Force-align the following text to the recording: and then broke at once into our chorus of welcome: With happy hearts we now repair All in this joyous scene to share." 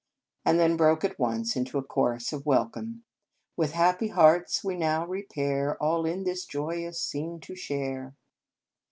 and 0.43 0.59
then 0.59 0.75
broke 0.75 1.03
at 1.03 1.19
once 1.19 1.55
into 1.55 1.77
our 1.77 1.83
chorus 1.83 2.33
of 2.33 2.43
welcome: 2.43 3.03
With 3.55 3.73
happy 3.73 4.07
hearts 4.07 4.63
we 4.63 4.75
now 4.75 5.05
repair 5.05 5.77
All 5.79 6.07
in 6.07 6.23
this 6.23 6.43
joyous 6.43 6.99
scene 6.99 7.39
to 7.41 7.53
share." 7.55 8.15